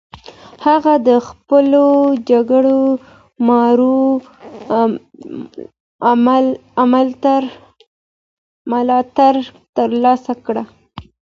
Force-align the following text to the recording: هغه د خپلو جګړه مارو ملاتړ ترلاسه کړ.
هغه 0.65 0.93
د 1.07 1.09
خپلو 1.27 1.85
جګړه 2.31 2.77
مارو 3.47 3.99
ملاتړ 8.93 9.33
ترلاسه 9.77 10.33
کړ. 10.45 10.55